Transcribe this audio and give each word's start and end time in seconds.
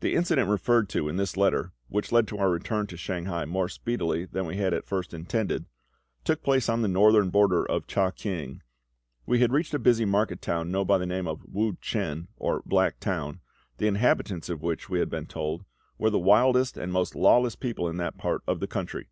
The 0.00 0.14
incident 0.14 0.48
referred 0.48 0.88
to 0.88 1.06
in 1.06 1.18
this 1.18 1.36
letter, 1.36 1.74
which 1.88 2.10
led 2.12 2.26
to 2.28 2.38
our 2.38 2.48
return 2.48 2.86
to 2.86 2.96
Shanghai 2.96 3.44
more 3.44 3.68
speedily 3.68 4.24
than 4.24 4.46
we 4.46 4.56
had 4.56 4.72
at 4.72 4.86
first 4.86 5.12
intended, 5.12 5.66
took 6.24 6.42
place 6.42 6.66
on 6.66 6.80
the 6.80 6.88
northern 6.88 7.28
border 7.28 7.62
of 7.70 7.86
CHEH 7.86 8.12
KIANG. 8.16 8.62
We 9.26 9.40
had 9.40 9.52
reached 9.52 9.74
a 9.74 9.78
busy 9.78 10.06
market 10.06 10.40
town 10.40 10.70
known 10.70 10.86
by 10.86 10.96
the 10.96 11.04
name 11.04 11.28
of 11.28 11.44
Wu 11.44 11.76
chen, 11.82 12.28
or 12.38 12.62
Black 12.64 13.00
Town, 13.00 13.42
the 13.76 13.86
inhabitants 13.86 14.48
of 14.48 14.62
which, 14.62 14.88
we 14.88 14.98
had 14.98 15.10
been 15.10 15.26
told, 15.26 15.66
were 15.98 16.08
the 16.08 16.18
wildest 16.18 16.78
and 16.78 16.90
most 16.90 17.14
lawless 17.14 17.54
people 17.54 17.86
in 17.86 17.98
that 17.98 18.16
part 18.16 18.40
of 18.46 18.60
the 18.60 18.66
country. 18.66 19.10